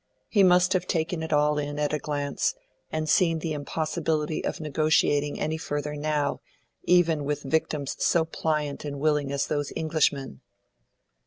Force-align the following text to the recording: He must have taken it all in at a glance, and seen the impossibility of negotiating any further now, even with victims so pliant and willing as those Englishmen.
He 0.29 0.41
must 0.41 0.73
have 0.73 0.87
taken 0.87 1.21
it 1.21 1.31
all 1.31 1.59
in 1.59 1.77
at 1.77 1.93
a 1.93 1.99
glance, 1.99 2.55
and 2.91 3.07
seen 3.07 3.37
the 3.37 3.53
impossibility 3.53 4.43
of 4.43 4.59
negotiating 4.59 5.39
any 5.39 5.57
further 5.57 5.95
now, 5.95 6.41
even 6.85 7.23
with 7.23 7.43
victims 7.43 7.95
so 8.03 8.25
pliant 8.25 8.83
and 8.83 8.99
willing 8.99 9.31
as 9.31 9.45
those 9.45 9.71
Englishmen. 9.77 10.41